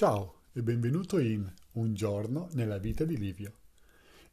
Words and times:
Ciao 0.00 0.44
e 0.54 0.62
benvenuto 0.62 1.18
in 1.18 1.46
Un 1.72 1.92
giorno 1.92 2.48
nella 2.52 2.78
vita 2.78 3.04
di 3.04 3.18
Livio, 3.18 3.52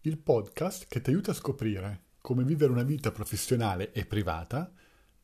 il 0.04 0.17
podcast 0.17 0.86
che 0.88 1.01
ti 1.01 1.09
aiuta 1.09 1.32
a 1.32 1.33
scoprire 1.33 2.04
come 2.21 2.46
vivere 2.46 2.71
una 2.71 2.83
vita 2.83 3.12
professionale 3.12 3.92
e 3.92 4.06
privata 4.06 4.72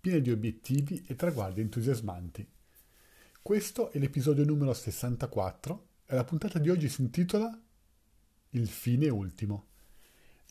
piena 0.01 0.19
di 0.19 0.31
obiettivi 0.31 1.01
e 1.07 1.15
traguardi 1.15 1.61
entusiasmanti. 1.61 2.45
Questo 3.41 3.89
è 3.91 3.99
l'episodio 3.99 4.43
numero 4.43 4.73
64 4.73 5.87
e 6.07 6.13
la 6.13 6.25
puntata 6.25 6.59
di 6.59 6.67
oggi 6.67 6.89
si 6.89 7.03
intitola 7.03 7.57
Il 8.49 8.67
fine 8.67 9.07
ultimo. 9.07 9.67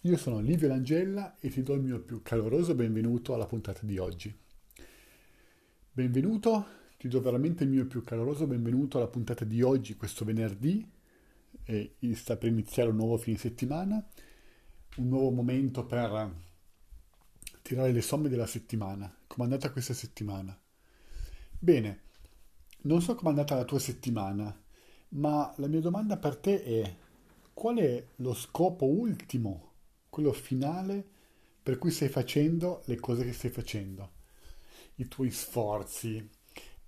Io 0.04 0.16
sono 0.16 0.40
Livio 0.40 0.68
Langella 0.68 1.36
e 1.38 1.50
ti 1.50 1.62
do 1.62 1.74
il 1.74 1.82
mio 1.82 2.00
più 2.00 2.22
caloroso 2.22 2.74
benvenuto 2.74 3.34
alla 3.34 3.44
puntata 3.44 3.80
di 3.82 3.98
oggi. 3.98 4.34
Benvenuto 5.92 6.80
ti 7.02 7.08
do 7.08 7.20
veramente 7.20 7.64
il 7.64 7.70
mio 7.70 7.84
più 7.88 8.04
caloroso 8.04 8.46
benvenuto 8.46 8.96
alla 8.96 9.08
puntata 9.08 9.44
di 9.44 9.60
oggi, 9.60 9.96
questo 9.96 10.24
venerdì. 10.24 10.88
E 11.64 11.96
sta 12.14 12.36
per 12.36 12.48
iniziare 12.48 12.90
un 12.90 12.94
nuovo 12.94 13.16
fine 13.16 13.36
settimana, 13.36 14.08
un 14.98 15.08
nuovo 15.08 15.30
momento 15.32 15.84
per 15.84 16.32
tirare 17.60 17.90
le 17.90 18.02
somme 18.02 18.28
della 18.28 18.46
settimana. 18.46 19.12
Com'è 19.26 19.42
andata 19.42 19.72
questa 19.72 19.94
settimana? 19.94 20.56
Bene, 21.58 22.02
non 22.82 23.02
so 23.02 23.16
com'è 23.16 23.30
andata 23.30 23.56
la 23.56 23.64
tua 23.64 23.80
settimana, 23.80 24.56
ma 25.08 25.52
la 25.56 25.66
mia 25.66 25.80
domanda 25.80 26.16
per 26.18 26.36
te 26.36 26.62
è 26.62 26.96
qual 27.52 27.78
è 27.78 28.06
lo 28.18 28.32
scopo 28.32 28.86
ultimo, 28.86 29.72
quello 30.08 30.32
finale 30.32 31.04
per 31.60 31.78
cui 31.78 31.90
stai 31.90 32.10
facendo 32.10 32.82
le 32.84 33.00
cose 33.00 33.24
che 33.24 33.32
stai 33.32 33.50
facendo? 33.50 34.12
I 34.94 35.08
tuoi 35.08 35.32
sforzi, 35.32 36.30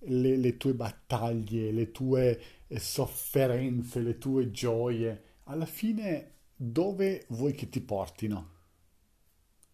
le, 0.06 0.36
le 0.36 0.56
tue 0.56 0.74
battaglie, 0.74 1.70
le 1.72 1.90
tue 1.90 2.40
eh, 2.66 2.78
sofferenze, 2.78 4.00
le 4.00 4.18
tue 4.18 4.50
gioie, 4.50 5.22
alla 5.44 5.66
fine 5.66 6.32
dove 6.56 7.24
vuoi 7.28 7.52
che 7.52 7.68
ti 7.68 7.80
portino? 7.80 8.52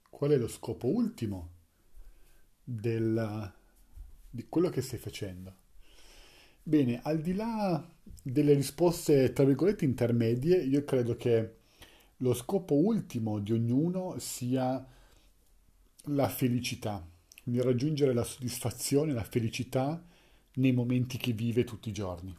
Qual 0.09 0.31
è 0.31 0.37
lo 0.37 0.49
scopo 0.49 0.89
ultimo 0.89 1.51
del, 2.63 3.53
di 4.29 4.47
quello 4.49 4.69
che 4.69 4.83
stai 4.83 4.99
facendo? 4.99 5.55
Bene, 6.63 7.01
al 7.03 7.21
di 7.21 7.35
là 7.35 7.89
delle 8.23 8.53
risposte, 8.55 9.33
tra 9.33 9.45
virgolette, 9.45 9.85
intermedie, 9.85 10.63
io 10.63 10.85
credo 10.85 11.17
che 11.17 11.57
lo 12.19 12.35
scopo 12.35 12.75
ultimo 12.75 13.39
di 13.39 13.53
ognuno 13.53 14.19
sia 14.19 14.87
la 16.05 16.29
felicità, 16.29 17.07
quindi 17.43 17.63
raggiungere 17.63 18.13
la 18.13 18.25
soddisfazione, 18.25 19.13
la 19.13 19.25
felicità 19.25 20.05
nei 20.55 20.73
momenti 20.73 21.17
che 21.17 21.33
vive 21.33 21.65
tutti 21.65 21.89
i 21.89 21.93
giorni. 21.93 22.37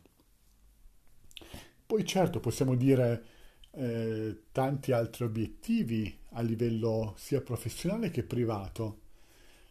Poi 1.86 2.06
certo 2.06 2.40
possiamo 2.40 2.76
dire 2.76 3.26
eh, 3.72 4.44
tanti 4.52 4.92
altri 4.92 5.26
obiettivi 5.26 6.20
a 6.32 6.42
livello 6.42 7.14
sia 7.18 7.42
professionale 7.42 8.12
che 8.12 8.24
privato, 8.24 9.00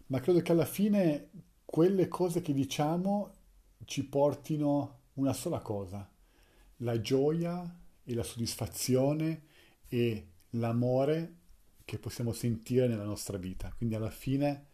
ma 0.07 0.21
credo 0.21 0.41
che 0.41 0.53
alla 0.53 0.65
fine 0.65 1.31
quelle 1.65 2.09
cose 2.09 2.41
che 2.41 2.53
diciamo 2.53 3.35
ci 3.85 4.05
portino 4.05 4.99
una 5.15 5.33
sola 5.33 5.61
cosa, 5.61 6.09
la 6.79 7.01
gioia 7.01 7.79
e 8.05 8.15
la 8.15 8.23
soddisfazione 8.23 9.43
e 9.89 10.27
l'amore 10.51 11.37
che 11.85 11.99
possiamo 11.99 12.33
sentire 12.33 12.87
nella 12.87 13.05
nostra 13.05 13.39
vita. 13.39 13.73
Quindi 13.77 13.95
alla 13.95 14.11
fine 14.11 14.67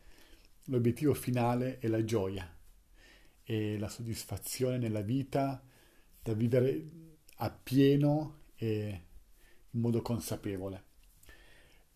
l'obiettivo 0.65 1.15
finale 1.15 1.79
è 1.79 1.87
la 1.89 2.05
gioia 2.05 2.56
e 3.49 3.79
la 3.79 3.89
soddisfazione 3.89 4.77
nella 4.77 5.03
vita 5.03 5.63
da 6.21 6.33
vivere 6.33 6.91
appieno 7.37 8.41
e 8.57 9.03
in 9.71 9.81
modo 9.81 10.03
consapevole. 10.03 10.85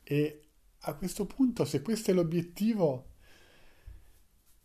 E 0.04 0.42
a 0.78 0.94
questo 0.94 1.26
punto, 1.26 1.64
se 1.64 1.82
questo 1.82 2.12
è 2.12 2.14
l'obiettivo, 2.14 3.14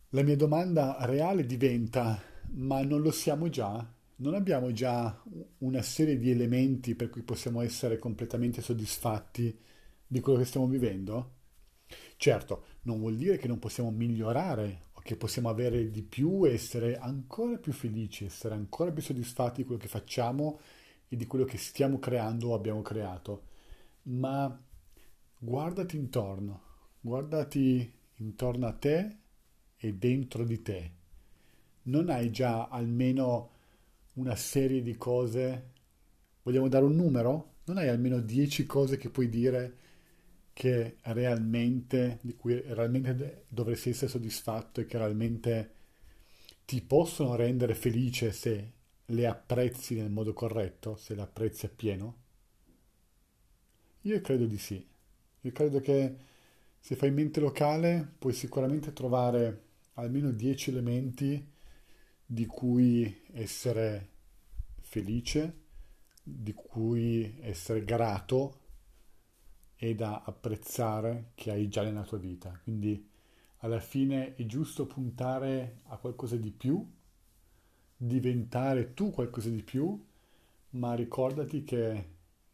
la 0.09 0.21
mia 0.21 0.35
domanda 0.35 0.97
reale 1.01 1.47
diventa, 1.47 2.21
ma 2.51 2.83
non 2.83 3.01
lo 3.01 3.11
siamo 3.11 3.49
già? 3.49 3.91
Non 4.17 4.35
abbiamo 4.35 4.71
già 4.71 5.23
una 5.57 5.81
serie 5.81 6.19
di 6.19 6.29
elementi 6.29 6.93
per 6.93 7.09
cui 7.09 7.23
possiamo 7.23 7.61
essere 7.61 7.97
completamente 7.97 8.61
soddisfatti 8.61 9.59
di 10.05 10.19
quello 10.19 10.37
che 10.37 10.45
stiamo 10.45 10.67
vivendo? 10.67 11.33
Certo, 12.15 12.65
non 12.83 12.99
vuol 12.99 13.15
dire 13.15 13.37
che 13.37 13.47
non 13.47 13.57
possiamo 13.57 13.89
migliorare 13.89 14.83
che 15.05 15.17
possiamo 15.17 15.49
avere 15.49 15.91
di 15.91 16.01
più, 16.01 16.49
essere 16.49 16.97
ancora 16.97 17.59
più 17.59 17.71
felici, 17.73 18.25
essere 18.25 18.55
ancora 18.55 18.91
più 18.91 19.03
soddisfatti 19.03 19.57
di 19.57 19.65
quello 19.65 19.79
che 19.79 19.87
facciamo 19.87 20.59
e 21.07 21.15
di 21.15 21.27
quello 21.27 21.45
che 21.45 21.59
stiamo 21.59 21.99
creando 21.99 22.49
o 22.49 22.53
abbiamo 22.55 22.81
creato. 22.81 23.43
Ma 24.05 24.59
guardati 25.37 25.95
intorno, 25.95 26.61
guardati 26.99 27.93
intorno 28.15 28.65
a 28.65 28.73
te 28.73 29.17
e 29.77 29.93
dentro 29.93 30.43
di 30.43 30.63
te. 30.63 30.91
Non 31.83 32.09
hai 32.09 32.31
già 32.31 32.67
almeno 32.67 33.51
una 34.13 34.35
serie 34.35 34.81
di 34.81 34.97
cose? 34.97 35.73
Vogliamo 36.41 36.67
dare 36.67 36.83
un 36.83 36.95
numero? 36.95 37.57
Non 37.65 37.77
hai 37.77 37.89
almeno 37.89 38.19
10 38.19 38.65
cose 38.65 38.97
che 38.97 39.11
puoi 39.11 39.29
dire 39.29 39.77
che 40.55 40.99
realmente, 41.01 42.19
di 42.21 42.33
cui 42.33 42.57
realmente 42.61 43.43
dovresti 43.49 43.89
essere 43.89 44.09
soddisfatto 44.09 44.79
e 44.79 44.85
che 44.85 44.97
realmente 44.97 45.73
ti 46.63 46.81
possono 46.81 47.35
rendere 47.35 47.75
felice 47.75 48.31
se 48.31 48.71
le 49.03 49.27
apprezzi 49.27 49.95
nel 49.95 50.09
modo 50.09 50.31
corretto, 50.31 50.95
se 50.95 51.13
le 51.13 51.23
apprezzi 51.23 51.65
appieno? 51.65 52.23
Io 54.03 54.21
credo 54.21 54.45
di 54.45 54.57
sì. 54.57 54.87
Io 55.41 55.51
credo 55.51 55.81
che 55.81 56.15
se 56.79 56.95
fai 56.95 57.11
mente 57.11 57.41
locale 57.41 58.13
puoi 58.17 58.31
sicuramente 58.31 58.93
trovare 58.93 59.63
almeno 59.95 60.31
10 60.31 60.69
elementi 60.69 61.51
di 62.25 62.45
cui 62.45 63.23
essere 63.33 64.09
felice, 64.79 65.63
di 66.23 66.53
cui 66.53 67.39
essere 67.41 67.83
grato 67.83 68.63
e 69.77 69.95
da 69.95 70.23
apprezzare 70.23 71.31
che 71.35 71.51
hai 71.51 71.67
già 71.67 71.83
nella 71.83 72.03
tua 72.03 72.17
vita. 72.17 72.59
Quindi 72.63 73.09
alla 73.59 73.79
fine 73.79 74.35
è 74.35 74.45
giusto 74.45 74.85
puntare 74.85 75.79
a 75.85 75.97
qualcosa 75.97 76.35
di 76.35 76.51
più, 76.51 76.85
diventare 77.97 78.93
tu 78.93 79.11
qualcosa 79.11 79.49
di 79.49 79.63
più, 79.63 80.03
ma 80.71 80.93
ricordati 80.93 81.63
che 81.63 82.09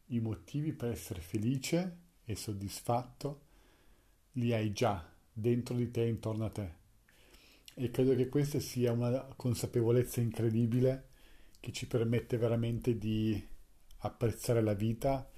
i 0.08 0.20
motivi 0.20 0.74
per 0.74 0.92
essere 0.92 1.22
felice 1.22 1.98
e 2.26 2.36
soddisfatto 2.36 3.42
li 4.34 4.54
hai 4.54 4.72
già 4.72 5.10
dentro 5.32 5.76
di 5.76 5.90
te, 5.92 6.06
intorno 6.06 6.46
a 6.46 6.50
te. 6.50 6.80
E 7.74 7.90
credo 7.90 8.16
che 8.16 8.30
questa 8.30 8.60
sia 8.60 8.92
una 8.92 9.22
consapevolezza 9.36 10.22
incredibile 10.22 11.10
che 11.60 11.72
ci 11.72 11.88
permette 11.88 12.38
veramente 12.38 12.98
di 12.98 13.48
apprezzare 14.00 14.62
la 14.62 14.74
vita 14.74 15.30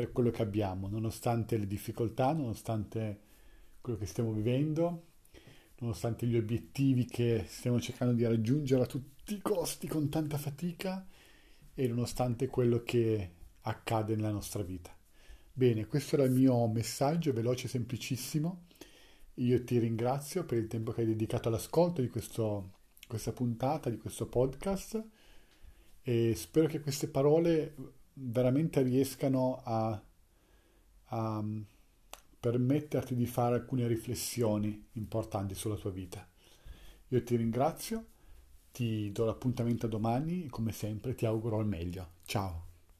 per 0.00 0.12
quello 0.12 0.30
che 0.30 0.40
abbiamo, 0.40 0.88
nonostante 0.88 1.58
le 1.58 1.66
difficoltà, 1.66 2.32
nonostante 2.32 3.20
quello 3.82 3.98
che 3.98 4.06
stiamo 4.06 4.32
vivendo, 4.32 5.08
nonostante 5.80 6.26
gli 6.26 6.36
obiettivi 6.36 7.04
che 7.04 7.44
stiamo 7.46 7.78
cercando 7.80 8.14
di 8.14 8.24
raggiungere 8.24 8.82
a 8.82 8.86
tutti 8.86 9.34
i 9.34 9.42
costi 9.42 9.86
con 9.88 10.08
tanta 10.08 10.38
fatica 10.38 11.06
e 11.74 11.86
nonostante 11.86 12.46
quello 12.46 12.82
che 12.82 13.30
accade 13.60 14.16
nella 14.16 14.30
nostra 14.30 14.62
vita. 14.62 14.96
Bene, 15.52 15.86
questo 15.86 16.14
era 16.16 16.24
il 16.24 16.32
mio 16.32 16.66
messaggio, 16.66 17.34
veloce 17.34 17.66
e 17.66 17.68
semplicissimo. 17.68 18.64
Io 19.34 19.62
ti 19.64 19.78
ringrazio 19.78 20.46
per 20.46 20.56
il 20.56 20.66
tempo 20.66 20.92
che 20.92 21.02
hai 21.02 21.06
dedicato 21.08 21.48
all'ascolto 21.48 22.00
di 22.00 22.08
questo, 22.08 22.72
questa 23.06 23.32
puntata, 23.32 23.90
di 23.90 23.98
questo 23.98 24.26
podcast 24.26 25.02
e 26.02 26.34
spero 26.34 26.66
che 26.68 26.80
queste 26.80 27.08
parole 27.08 27.74
veramente 28.14 28.82
riescano 28.82 29.60
a, 29.64 30.02
a 31.06 31.44
permetterti 32.40 33.14
di 33.14 33.26
fare 33.26 33.56
alcune 33.56 33.86
riflessioni 33.86 34.88
importanti 34.92 35.54
sulla 35.54 35.76
tua 35.76 35.90
vita. 35.90 36.26
Io 37.08 37.22
ti 37.22 37.36
ringrazio, 37.36 38.06
ti 38.72 39.10
do 39.12 39.24
l'appuntamento 39.24 39.86
domani, 39.86 40.48
come 40.48 40.72
sempre 40.72 41.14
ti 41.14 41.26
auguro 41.26 41.60
il 41.60 41.66
meglio. 41.66 42.12
Ciao! 42.24 42.69